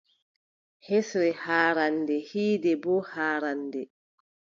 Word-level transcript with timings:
Hesre 0.87 1.27
haarannde, 1.43 2.19
hiinde 2.33 2.77
boo 2.83 2.99
haarannde. 3.15 3.89